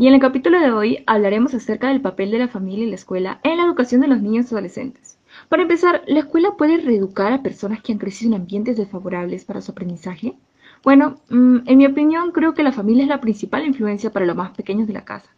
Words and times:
y 0.00 0.08
en 0.08 0.14
el 0.14 0.20
capítulo 0.20 0.58
de 0.58 0.72
hoy 0.72 1.04
hablaremos 1.06 1.52
acerca 1.52 1.88
del 1.88 2.00
papel 2.00 2.30
de 2.30 2.38
la 2.38 2.48
familia 2.48 2.86
y 2.86 2.88
la 2.88 2.94
escuela 2.94 3.38
en 3.42 3.58
la 3.58 3.64
educación 3.64 4.00
de 4.00 4.08
los 4.08 4.22
niños 4.22 4.50
y 4.50 4.54
adolescentes. 4.54 5.18
Para 5.50 5.60
empezar, 5.60 6.02
¿la 6.06 6.20
escuela 6.20 6.56
puede 6.56 6.78
reeducar 6.78 7.34
a 7.34 7.42
personas 7.42 7.82
que 7.82 7.92
han 7.92 7.98
crecido 7.98 8.34
en 8.34 8.40
ambientes 8.40 8.78
desfavorables 8.78 9.44
para 9.44 9.60
su 9.60 9.72
aprendizaje? 9.72 10.38
Bueno, 10.82 11.20
mm, 11.28 11.58
en 11.66 11.76
mi 11.76 11.84
opinión 11.84 12.32
creo 12.32 12.54
que 12.54 12.62
la 12.62 12.72
familia 12.72 13.02
es 13.02 13.10
la 13.10 13.20
principal 13.20 13.66
influencia 13.66 14.08
para 14.08 14.24
los 14.24 14.34
más 14.34 14.52
pequeños 14.52 14.86
de 14.86 14.94
la 14.94 15.04
casa. 15.04 15.28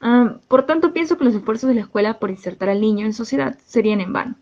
Ah, 0.00 0.36
por 0.46 0.64
tanto, 0.64 0.92
pienso 0.92 1.18
que 1.18 1.24
los 1.24 1.34
esfuerzos 1.34 1.66
de 1.66 1.74
la 1.74 1.80
escuela 1.80 2.20
por 2.20 2.30
insertar 2.30 2.68
al 2.68 2.80
niño 2.80 3.06
en 3.06 3.14
sociedad 3.14 3.58
serían 3.66 4.00
en 4.00 4.12
vano. 4.12 4.36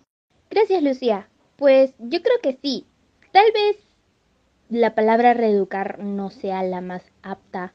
Gracias, 0.50 0.82
Lucía. 0.82 1.28
Pues 1.56 1.94
yo 1.98 2.20
creo 2.20 2.36
que 2.42 2.58
sí. 2.60 2.84
Tal 3.32 3.46
vez 3.54 3.78
la 4.68 4.94
palabra 4.94 5.32
reeducar 5.32 5.98
no 5.98 6.28
sea 6.28 6.62
la 6.62 6.82
más 6.82 7.10
apta 7.22 7.72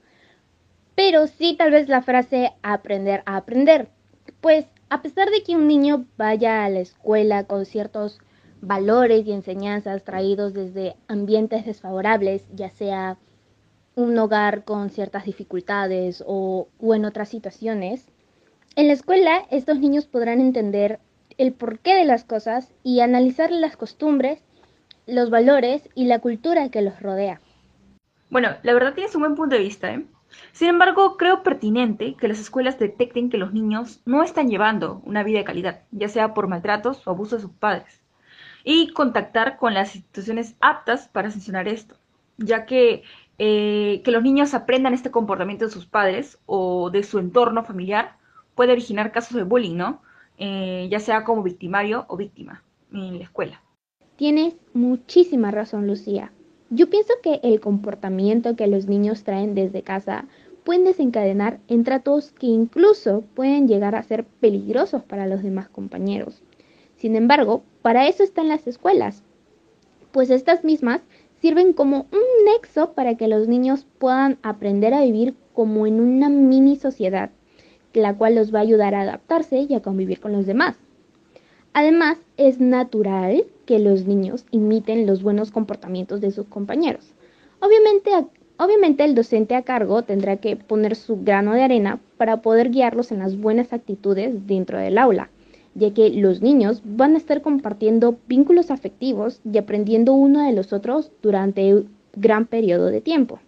pero 0.98 1.28
sí 1.28 1.56
tal 1.56 1.70
vez 1.70 1.90
la 1.90 2.02
frase 2.02 2.54
aprender 2.64 3.22
a 3.28 3.38
aprender. 3.38 3.88
Pues 4.42 4.66
a 4.90 5.04
pesar 5.04 5.30
de 5.30 5.44
que 5.44 5.56
un 5.56 5.68
niño 5.68 6.08
vaya 6.18 6.66
a 6.66 6.70
la 6.70 6.80
escuela 6.80 7.44
con 7.44 7.68
ciertos 7.68 8.20
valores 8.62 9.28
y 9.28 9.32
enseñanzas 9.32 10.04
traídos 10.04 10.56
desde 10.56 10.96
ambientes 11.08 11.68
desfavorables, 11.68 12.46
ya 12.52 12.72
sea 12.72 13.20
un 13.94 14.18
hogar 14.18 14.64
con 14.64 14.90
ciertas 14.90 15.26
dificultades 15.26 16.24
o, 16.26 16.68
en 16.82 17.06
otras 17.06 17.30
situaciones, 17.30 18.08
en 18.76 18.88
la 18.88 18.94
escuela 18.94 19.44
estos 19.52 19.80
niños 19.80 20.08
podrán 20.08 20.42
entender 20.42 21.00
el 21.38 21.54
porqué 21.54 21.94
de 21.94 22.06
las 22.06 22.24
cosas 22.24 22.74
y 22.82 23.02
analizar 23.02 23.52
las 23.52 23.78
costumbres, 23.78 24.44
los 25.06 25.30
valores 25.30 25.90
y 25.94 26.06
la 26.06 26.18
cultura 26.18 26.70
que 26.70 26.82
los 26.82 27.00
rodea. 27.00 27.40
Bueno, 28.32 28.50
la 28.64 28.74
verdad 28.74 28.96
tienes 28.96 29.14
un 29.14 29.22
buen 29.22 29.36
punto 29.36 29.56
de 29.56 29.62
vista, 29.62 29.94
¿eh? 29.94 30.04
Sin 30.52 30.70
embargo, 30.70 31.18
creo 31.18 31.44
pertinente 31.44 32.16
que 32.16 32.28
las 32.28 32.40
escuelas 32.40 32.80
detecten 32.80 33.30
que 33.30 33.38
los 33.38 33.54
niños 33.54 34.02
no 34.06 34.24
están 34.24 34.50
llevando 34.50 35.02
una 35.06 35.24
vida 35.24 35.40
de 35.40 35.46
calidad, 35.46 35.84
ya 35.92 36.10
sea 36.10 36.34
por 36.34 36.48
maltratos 36.48 37.06
o 37.08 37.12
abusos 37.12 37.42
de 37.42 37.48
sus 37.48 37.56
padres, 37.56 38.02
y 38.64 38.92
contactar 38.94 39.58
con 39.58 39.74
las 39.74 39.96
instituciones 39.96 40.56
aptas 40.60 41.08
para 41.08 41.32
sancionar 41.32 41.68
esto, 41.68 41.96
ya 42.38 42.66
que 42.66 43.04
eh, 43.40 44.02
que 44.04 44.12
los 44.12 44.24
niños 44.24 44.56
aprendan 44.56 44.96
este 44.96 45.12
comportamiento 45.12 45.66
de 45.66 45.72
sus 45.72 45.86
padres 45.86 46.40
o 46.48 46.90
de 46.90 47.04
su 47.04 47.20
entorno 47.20 47.64
familiar 47.64 48.18
puede 48.56 48.72
originar 48.72 49.12
casos 49.12 49.38
de 49.38 49.44
bullying, 49.44 49.76
¿no? 49.76 50.02
Eh, 50.40 50.88
ya 50.90 51.00
sea 51.00 51.24
como 51.24 51.44
victimario 51.44 52.06
o 52.08 52.18
víctima 52.18 52.64
en 52.92 53.20
la 53.20 53.24
escuela. 53.24 53.62
Tienes 54.16 54.56
muchísima 54.74 55.52
razón, 55.52 55.86
Lucía. 55.86 56.32
Yo 56.70 56.90
pienso 56.90 57.14
que 57.24 57.40
el 57.44 57.62
comportamiento 57.62 58.56
que 58.56 58.68
los 58.68 58.88
niños 58.88 59.24
traen 59.24 59.56
desde 59.56 59.84
casa 59.84 60.26
pueden 60.66 60.84
desencadenar 60.84 61.60
en 61.70 61.86
tratos 61.86 62.34
que 62.34 62.48
incluso 62.48 63.24
pueden 63.36 63.70
llegar 63.70 63.96
a 63.96 64.04
ser 64.04 64.26
peligrosos 64.26 65.02
para 65.04 65.28
los 65.28 65.44
demás 65.44 65.70
compañeros. 65.70 66.42
Sin 66.98 67.16
embargo, 67.16 67.64
para 67.82 68.08
eso 68.10 68.22
están 68.22 68.50
las 68.50 68.68
escuelas, 68.68 69.24
pues 70.12 70.30
estas 70.30 70.66
mismas 70.66 71.02
sirven 71.40 71.72
como 71.72 72.08
un 72.12 72.46
nexo 72.46 72.92
para 72.94 73.16
que 73.16 73.30
los 73.30 73.48
niños 73.48 73.86
puedan 73.98 74.38
aprender 74.42 74.94
a 74.94 75.02
vivir 75.02 75.36
como 75.54 75.88
en 75.88 76.02
una 76.02 76.28
mini 76.28 76.76
sociedad, 76.76 77.30
la 77.94 78.16
cual 78.16 78.36
los 78.36 78.54
va 78.54 78.60
a 78.60 78.64
ayudar 78.64 78.94
a 78.94 79.02
adaptarse 79.02 79.66
y 79.70 79.74
a 79.74 79.82
convivir 79.82 80.20
con 80.20 80.34
los 80.34 80.46
demás. 80.46 80.76
Además, 81.74 82.18
es 82.38 82.60
natural 82.60 83.46
que 83.68 83.78
los 83.78 84.06
niños 84.06 84.46
imiten 84.50 85.06
los 85.06 85.22
buenos 85.22 85.52
comportamientos 85.52 86.22
de 86.22 86.32
sus 86.32 86.48
compañeros. 86.48 87.14
Obviamente, 87.60 88.10
obviamente 88.58 89.04
el 89.04 89.14
docente 89.14 89.54
a 89.54 89.62
cargo 89.62 90.02
tendrá 90.02 90.38
que 90.38 90.56
poner 90.56 90.96
su 90.96 91.24
grano 91.24 91.54
de 91.54 91.62
arena 91.62 92.00
para 92.18 92.42
poder 92.42 92.72
guiarlos 92.72 93.12
en 93.12 93.20
las 93.20 93.38
buenas 93.38 93.74
actitudes 93.74 94.48
dentro 94.48 94.80
del 94.80 94.98
aula, 94.98 95.30
ya 95.76 95.94
que 95.94 96.10
los 96.10 96.42
niños 96.42 96.82
van 96.84 97.14
a 97.14 97.18
estar 97.18 97.44
compartiendo 97.44 98.18
vínculos 98.28 98.72
afectivos 98.72 99.42
y 99.44 99.58
aprendiendo 99.60 100.14
uno 100.14 100.44
de 100.44 100.54
los 100.54 100.74
otros 100.74 101.12
durante 101.22 101.76
un 101.76 101.96
gran 102.14 102.48
periodo 102.48 102.88
de 102.88 103.02
tiempo. 103.02 103.40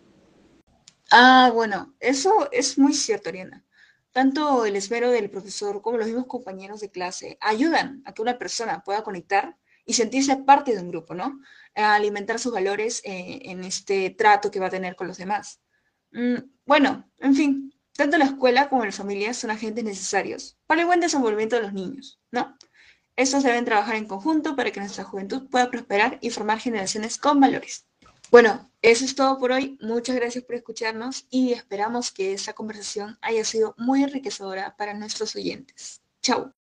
Ah, 1.12 1.50
bueno, 1.54 1.96
eso 2.00 2.50
es 2.52 2.78
muy 2.78 2.94
cierto, 2.94 3.30
Ariana. 3.30 3.64
Tanto 4.12 4.66
el 4.66 4.76
esmero 4.76 5.12
del 5.12 5.30
profesor 5.30 5.82
como 5.82 5.98
los 5.98 6.08
mismos 6.08 6.26
compañeros 6.26 6.82
de 6.82 6.90
clase 6.90 7.38
ayudan 7.42 8.02
a 8.06 8.14
que 8.14 8.22
una 8.22 8.38
persona 8.38 8.84
pueda 8.84 9.04
conectar 9.04 9.56
y 9.90 9.94
sentirse 9.94 10.38
parte 10.38 10.76
de 10.76 10.82
un 10.84 10.90
grupo, 10.90 11.16
¿no? 11.16 11.42
A 11.74 11.96
alimentar 11.96 12.38
sus 12.38 12.54
valores 12.54 13.02
eh, 13.06 13.40
en 13.46 13.64
este 13.64 14.12
trato 14.12 14.52
que 14.52 14.60
va 14.60 14.68
a 14.68 14.70
tener 14.70 14.96
con 14.96 15.08
los 15.08 15.18
demás. 15.18 15.62
Mm, 16.12 16.36
bueno, 16.64 17.12
en 17.18 17.34
fin, 17.34 17.74
tanto 17.94 18.20
la 18.20 18.26
escuela 18.26 18.70
como 18.70 18.86
la 18.86 18.92
familia 18.92 19.34
son 19.34 19.50
agentes 19.50 19.84
necesarios 19.84 20.60
para 20.68 20.82
el 20.82 20.86
buen 20.86 21.00
desenvolvimiento 21.00 21.56
de 21.56 21.64
los 21.64 21.74
niños, 21.74 22.20
¿no? 22.30 22.56
Estos 23.16 23.42
deben 23.42 23.66
trabajar 23.66 23.96
en 23.96 24.06
conjunto 24.06 24.56
para 24.56 24.70
que 24.70 24.80
nuestra 24.80 25.06
juventud 25.06 25.50
pueda 25.50 25.72
prosperar 25.72 26.20
y 26.22 26.30
formar 26.30 26.60
generaciones 26.60 27.18
con 27.18 27.40
valores. 27.40 27.88
Bueno, 28.30 28.72
eso 28.84 29.06
es 29.06 29.16
todo 29.16 29.40
por 29.40 29.52
hoy. 29.52 29.80
Muchas 29.82 30.16
gracias 30.16 30.44
por 30.44 30.54
escucharnos 30.54 31.26
y 31.32 31.54
esperamos 31.54 32.12
que 32.12 32.34
esta 32.34 32.54
conversación 32.54 33.18
haya 33.22 33.44
sido 33.44 33.74
muy 33.80 34.04
enriquecedora 34.04 34.76
para 34.78 34.94
nuestros 34.94 35.36
oyentes. 35.36 36.04
Chao. 36.22 36.54